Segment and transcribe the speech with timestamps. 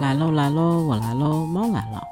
[0.00, 2.02] 来喽来喽，我来喽，猫来了，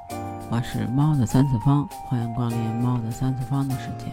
[0.51, 4.13] 我是猫的三次方，欢迎光临猫的三次方的世界。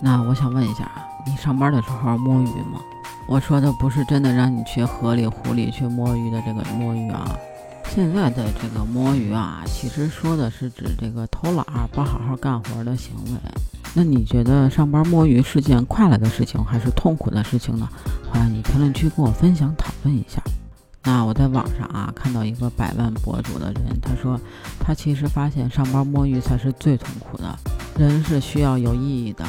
[0.00, 2.80] 那我想问一下啊，你上班的时候摸鱼吗？
[3.28, 7.28] 我说的不是真的让你去河里、湖里去摸鱼的这个摸鱼啊。
[7.90, 13.32] 现在的这个摸鱼啊，其实说的是指这个偷懒儿、不好好干活的行为。
[13.92, 17.86] 那你觉得上班摸鱼是件快乐的事情，还是痛苦的事情呢？
[18.32, 20.42] 欢迎你评论区跟我分享讨论一下。
[21.06, 24.40] 那我在网上啊看到一个百万博主的人，他说
[24.80, 27.58] 他其实发现上班摸鱼才是最痛苦的。
[27.98, 29.44] 人是需要有意义的。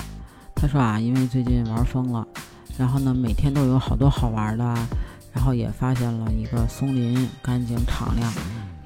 [0.54, 2.28] 他说啊，因为最近玩疯了，
[2.78, 4.64] 然后呢每天都有好多好玩的，
[5.34, 8.34] 然后也发现了一个松林干净敞亮，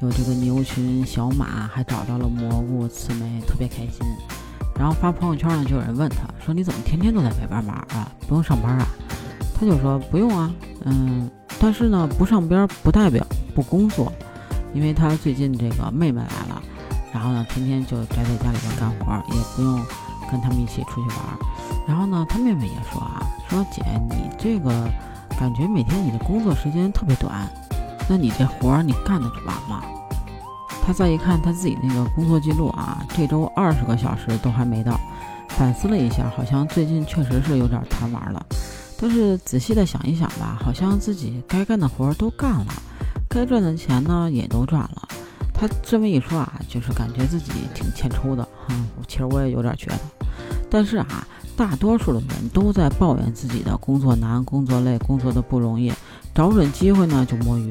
[0.02, 4.00] 有这个牛群小马，还找到了蘑菇刺梅，特别开心。
[4.78, 8.10] 然后发朋友圈呢，就有人问他说：“你怎么天天都在外边玩啊？
[8.28, 8.86] 不用上班啊？”
[9.60, 10.54] 他就说：“不用啊，
[10.86, 14.12] 嗯。”但是呢，不上边不代表不工作，
[14.74, 16.62] 因为他最近这个妹妹来了，
[17.14, 19.82] 然后呢，天天就宅在家里边干活，也不用
[20.32, 21.18] 跟他们一起出去玩。
[21.88, 24.70] 然后呢，他妹妹也说啊，说姐，你这个
[25.38, 27.48] 感觉每天你的工作时间特别短，
[28.08, 29.84] 那你这活你干得完吗？
[30.86, 35.00] 他再一看他自己那个工作记录啊，这周二十个小时都还没到，
[35.50, 38.46] 反思了一下，好像最近确实是有点贪玩了。
[39.02, 42.74] 但是仔细的想一想吧，好像自己该干的活都干了，
[43.30, 45.08] 该赚的钱呢也都赚了。
[45.54, 48.48] 他这么一说啊，就是感觉自己挺欠抽的。
[48.70, 50.00] 嗯，其实我也有点觉得。
[50.70, 51.26] 但是啊，
[51.56, 55.94] 大多数的人都在抱怨自己的工作难、工作累、工作的不容易，
[56.36, 57.70] 找准机会呢就摸鱼。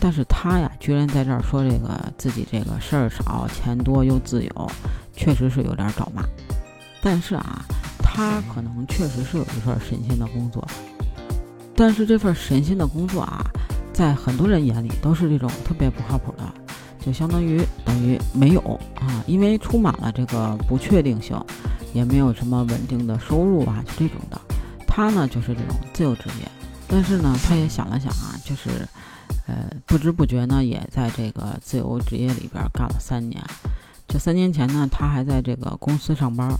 [0.00, 4.70] 但是他呀，居然在这儿说这个自己这个事儿少、钱多又自由，
[5.14, 6.22] 确实是有点找骂。
[7.00, 7.64] 但是啊。
[8.18, 10.66] 他可能确实是有一份神仙的工作，
[11.76, 13.46] 但是这份神仙的工作啊，
[13.94, 16.42] 在很多人眼里都是这种特别不靠谱的，
[16.98, 18.60] 就相当于等于没有
[18.96, 21.40] 啊，因为充满了这个不确定性，
[21.94, 24.40] 也没有什么稳定的收入啊，就这种的。
[24.84, 26.50] 他呢就是这种自由职业，
[26.88, 28.68] 但是呢，他也想了想啊，就是
[29.46, 33.40] 呃不知不觉呢，也在这个自由职业里边干了三年。
[34.08, 36.50] 这三年前呢，他还在这个公司上班。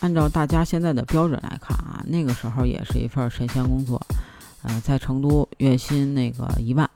[0.00, 4.00] 按照大家现在的标准来看啊，那个时候也是一份神仙工作，
[4.62, 6.88] 嗯，在成都月薪那个一万，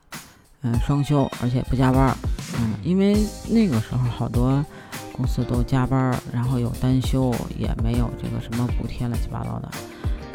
[0.62, 2.16] 嗯，双休而且不加班，
[2.58, 3.16] 嗯，因为
[3.48, 4.64] 那个时候好多
[5.12, 9.68] 公司都加班，然后有单休，也没有这个什么补贴乱七八糟的，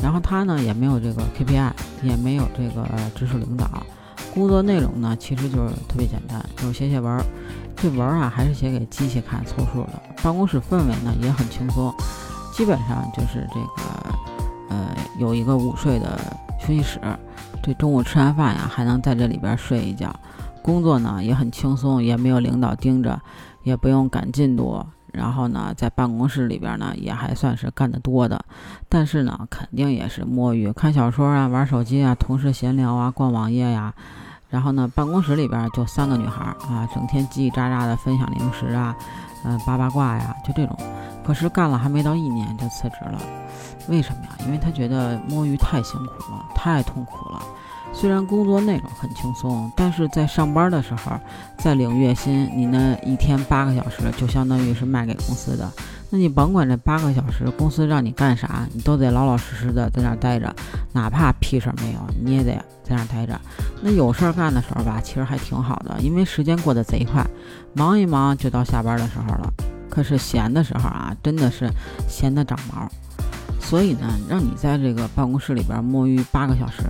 [0.04, 1.72] 然后他呢也没有这个 KPI，
[2.04, 2.86] 也没有这个
[3.16, 3.86] 直属领导，
[4.34, 7.24] 工作内容呢其实就是特别简单，就是写写文，
[7.78, 11.94] 这文啊还是写给机器看凑数的，办公室氛围呢也很轻松。
[12.58, 13.84] 基本上就是这个，
[14.70, 16.20] 呃，有一个午睡的
[16.60, 17.00] 休息室，
[17.62, 20.12] 这中午吃完饭呀，还能在这里边睡一觉。
[20.64, 23.22] 工作呢也很轻松，也没有领导盯着，
[23.62, 24.84] 也不用赶进度。
[25.14, 28.44] 然后呢，在办公室里边呢，也还算是干得多的。
[28.90, 33.94] 但是呢，肯定也是摸鱼、看小说啊、玩手机啊、同事闲聊啊、逛网页呀。
[34.50, 38.96] 然后呢，办公室里边就三个女孩啊，整天叽叽喳喳的分享零食啊，
[39.46, 40.76] 嗯，八八卦呀，就这种。
[41.28, 43.20] 可是干了还没到一年就辞职了，
[43.90, 44.30] 为什么呀？
[44.46, 47.44] 因为他觉得摸鱼太辛苦了，太痛苦了。
[47.92, 51.20] 虽然工作内容很轻松，但是在上班的时候，
[51.58, 55.70] 在领月薪，你那一天八个小时就相当于是卖给公司的。
[56.10, 60.56] 那你甭管这八个小时公司让你干啥，你都得老老实实的在那儿待着，
[60.94, 62.54] 哪怕屁事儿没有，你也得
[62.86, 63.38] 在那儿待着。
[63.82, 67.22] 那有事儿干的时候吧，其实还挺好的，因为时间过得贼快，
[67.74, 69.52] 忙一忙就到下班的时候了。
[69.90, 71.70] 可是闲的时候啊，真的是
[72.08, 72.90] 闲得长毛，
[73.60, 76.84] 所以呢，让你在这个办公室里边摸鱼八个小时，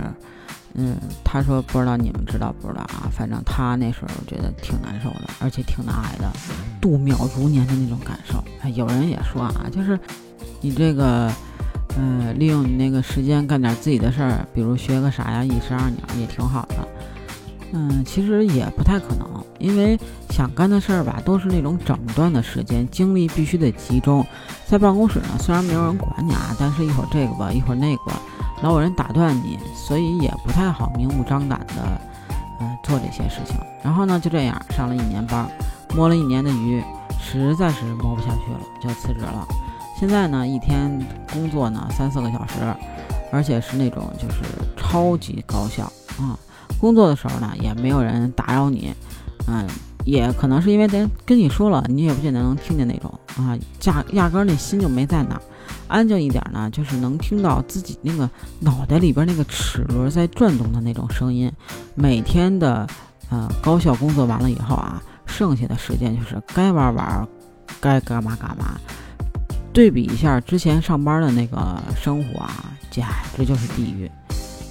[0.74, 3.08] 嗯，他说不知道你们知道不知道啊？
[3.10, 6.30] 反正他那时候觉得挺难受的，而且挺难挨的，
[6.80, 8.42] 度秒如年的那种感受。
[8.60, 9.98] 哎，有人也说啊，就是
[10.60, 11.32] 你这个，
[11.96, 16.76] 呃，利用你那个时间干点自己的事儿，比如学个啥呀，一石二鸟也挺好的。
[17.72, 19.98] 嗯，其实也不太可能，因为
[20.30, 24.24] 想干的事儿吧，都是那种整段的时间，精力必须得集中。
[24.66, 28.12] 在办公室呢，虽然没有人管你啊，但是一会儿这个吧，一会儿那个，
[28.62, 32.00] 老有人打断你，所以也不太好明目张胆的，
[32.60, 33.56] 嗯，做这些事情。
[33.82, 35.46] 然后呢，就这样上了一年班，
[35.94, 36.82] 摸了一年的鱼，
[37.20, 39.46] 实在是摸不下去了，就辞职了。
[39.98, 40.90] 现在呢，一天
[41.32, 42.54] 工作呢三四个小时，
[43.32, 44.42] 而且是那种就是
[44.76, 45.84] 超级高效
[46.18, 46.38] 啊。
[46.80, 48.92] 工作的时候呢，也没有人打扰你，
[49.46, 49.66] 嗯，
[50.04, 55.42] 也可能是因为咱跟你说了，你也不见得能听见那种啊，压压根儿那心就没在那儿。
[55.86, 58.28] 安静一点呢，就是能听到自己那个
[58.60, 61.50] 脑袋里边那个齿轮在转动的那种声音。
[61.94, 62.86] 每天的
[63.30, 67.26] 呃，高效工作完了以后啊，剩下的时间就是该玩玩，
[67.80, 68.78] 该干嘛干嘛。
[69.72, 73.04] 对比一下之前上班的那个生活啊，简
[73.36, 74.10] 直就是地狱。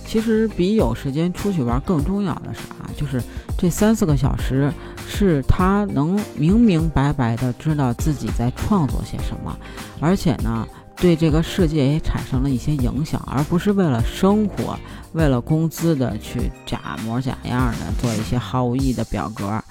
[0.07, 3.21] 其实比有时间出去玩更重要的是啊，就是
[3.57, 4.71] 这三四个小时
[5.05, 9.53] 是他能明明白白的知道自己在创作些什么，
[9.99, 10.65] 而且呢，
[10.95, 14.79] 对这个世界也产生了一些影响，而不是为了生活、
[15.11, 19.61] 为了工资的去假模假样的做一些毫无意义的表格，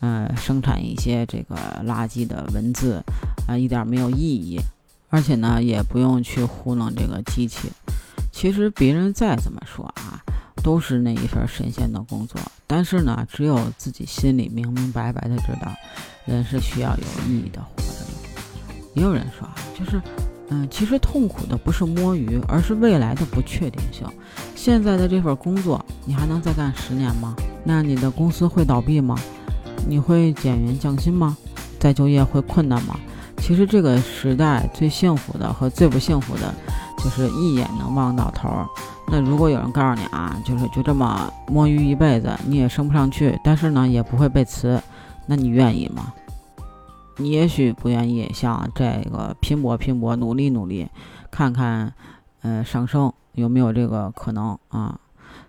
[0.00, 1.56] 呃，生产一些这个
[1.86, 3.00] 垃圾的文字，
[3.46, 4.58] 啊，一点没有意义，
[5.10, 7.70] 而且呢，也不用去糊弄这个机器。
[8.36, 10.20] 其实别人再怎么说啊，
[10.62, 12.38] 都是那一份神仙的工作。
[12.66, 15.72] 但是呢，只有自己心里明明白白的知道，
[16.26, 18.74] 人是需要有意义的活着的。
[18.92, 19.98] 也有人说啊，就是，
[20.50, 24.06] 嗯，其实痛苦的不是摸鱼，而是未来的不确定性。
[24.54, 27.34] 现在的这份工作，你还能再干十年吗？
[27.64, 29.18] 那你的公司会倒闭吗？
[29.88, 31.34] 你会减员降薪吗？
[31.80, 33.00] 再就业会困难吗？
[33.38, 36.54] 其实这个时代最幸福的和最不幸福的。
[37.06, 38.66] 就是一眼能望到头。
[39.06, 44.82] 那如果有人告诉你啊，就是就这么摸鱼一辈子，你也升不上去，但是呢也不会被辞，
[45.26, 46.12] 那你愿意吗？
[47.18, 50.88] 你也许不愿意，像这个拼搏拼搏，努力努力，
[51.30, 51.94] 看看
[52.42, 54.98] 呃上升有没有这个可能啊？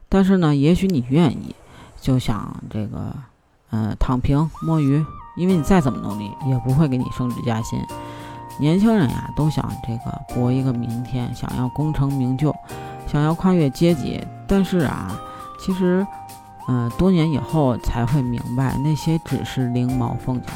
[0.07, 1.55] 但是呢，也许你愿意，
[1.99, 3.15] 就想这个
[3.71, 5.03] 呃躺平摸鱼，
[5.35, 7.79] 因为你再怎么努力也不会给你升职加薪。
[8.59, 12.55] 年轻人呀，都想这个搏一个明天，想要功成名就，
[13.11, 14.19] 想要跨越阶级。
[14.47, 15.19] 但是啊，
[15.59, 16.05] 其实，
[16.67, 20.47] 嗯，多年以后才会明白，那些只是灵毛凤角，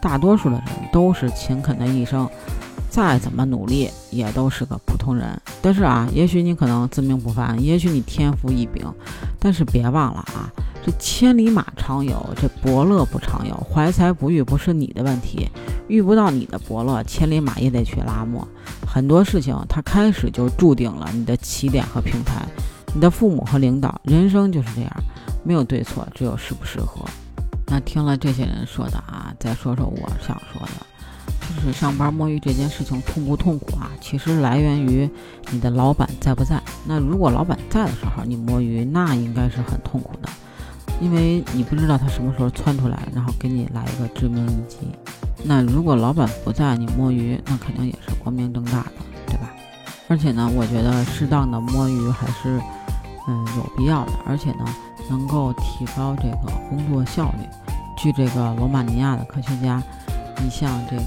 [0.00, 2.28] 大多数的人都是勤恳的一生，
[2.90, 5.40] 再怎么努力也都是个普通人。
[5.62, 8.84] 但是啊，也许你可能自命不凡，也许你天赋异禀，
[9.38, 10.52] 但是别忘了啊。
[10.84, 13.54] 这千里马常有，这伯乐不常有。
[13.72, 15.48] 怀才不遇不是你的问题，
[15.88, 18.46] 遇不到你的伯乐，千里马也得去拉磨。
[18.86, 22.46] 很多事情它开始就注定了你的起点和平台，
[22.94, 24.90] 你的父母和领导，人生就是这样，
[25.44, 27.04] 没有对错，只有适不适合。
[27.66, 33.90] 那听了这些人说的啊，再说说我想说的，就是上班摸鱼这件事情痛不痛苦啊？
[34.00, 35.08] 其实来源于
[35.50, 36.62] 你的老板在不在。
[36.86, 40.28] 那如果老板在的时候你摸鱼，那应该是很痛苦的。
[41.00, 44.78] 因为你不知道他什么时候窜出来，然后给你来一个致命一击。
[45.48, 48.92] 那如果老板不在，你摸鱼，那肯定也是光明正大的，
[49.28, 49.52] 对吧？
[50.08, 52.60] 而且呢，我觉得适当的摸鱼还是，
[53.28, 54.12] 嗯，有必要的。
[54.26, 54.64] 而且呢，
[55.08, 57.46] 能够提高这个工作效率。
[57.96, 59.80] 据这个罗马尼亚的科学家
[60.44, 61.02] 一项这个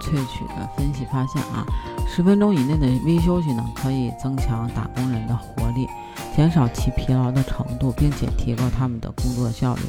[0.00, 1.64] 萃取的分析发现啊，
[2.08, 5.86] 十分钟以内的微休息呢，可以增强打工人的活力。
[6.34, 9.82] 减少其疲劳的程度，并且提高他们的工作效率。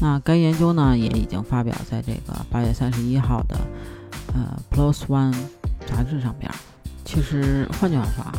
[0.00, 3.56] 那该研究呢也已经发表在这个八月三十一号的
[4.34, 5.32] 呃《Plus One》
[5.86, 6.50] 杂志上边。
[7.04, 8.32] 其实换句话说啊，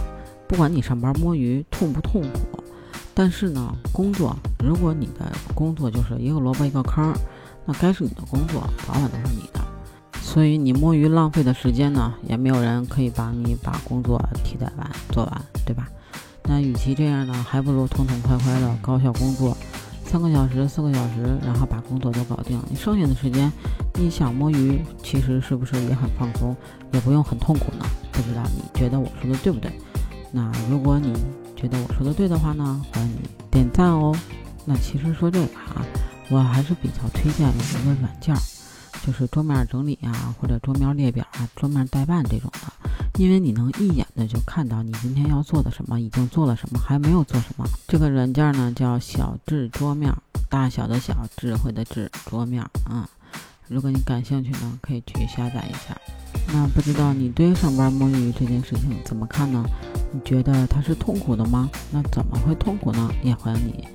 [0.48, 2.64] 不管你上班摸鱼痛不痛苦，
[3.14, 7.14] 但是呢，工作如果你的工作就是一个萝卜一个坑，
[7.66, 9.62] 那该是你的工作早晚都是你的。
[10.22, 15.88] 所以你摸鱼浪费的时间呢，也没有人可以帮你把工作替代完做完，对吧？
[16.46, 19.56] 那与其这样呢，还不如痛痛快快的高效工作，
[20.14, 22.62] 三个小时、四个小时，然后把工作都搞定。
[22.70, 23.52] 你剩下的时间，
[23.96, 26.56] 你想摸鱼，其实是不是也很放松，
[26.92, 27.86] 也不用很痛苦呢？
[28.12, 29.72] 不知道你觉得我说的对不对？
[30.32, 31.12] 那如果你
[31.56, 34.16] 觉得我说的对的话呢，欢迎你点赞哦。
[34.66, 35.82] 那其实说这个啊，
[36.30, 38.36] 我还是比较推荐一个软件，
[39.04, 42.92] 就是桌面整理啊，或者桌面列表啊，桌面代办这种的。
[43.20, 47.66] 因为你能一眼的就看到你今天要做的什么，已经做了什么，还没有做什么。
[47.88, 50.12] 这个软件呢叫小智桌面，
[50.50, 53.08] 大小的小智慧的智桌面啊。
[53.68, 55.96] 如果你感兴趣呢，可以去下载一下。
[56.48, 59.64] 那不知道你对上班摸鱼这件事情怎么看呢？
[60.12, 61.70] 你觉得它是痛苦的吗？
[61.92, 63.10] 那怎么会痛苦呢？
[63.24, 63.88] 也欢迎你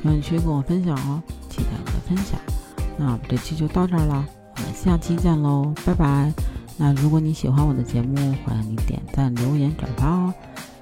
[0.00, 2.38] 评论区跟我分享哦，期待你的分享。
[2.98, 4.24] 那我们这期就到这儿了，
[4.56, 6.55] 我们下期见喽，拜拜。
[6.78, 10.34] 那如果你喜欢我的节目，欢迎你点赞、留言、转发哦，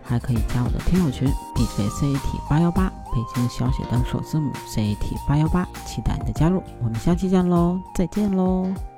[0.03, 8.94] 还可以加我的听友群 DJ CAT 八幺八，北京小写的首字母 CAT 八幺八，期待你的加入，我们下期见喽，再见喽。